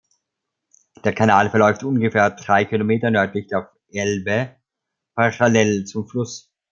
[1.03, 4.55] Der Kanal verläuft ungefähr drei Kilometer nördlich der Elbe
[5.13, 6.51] parallel zum Fluss.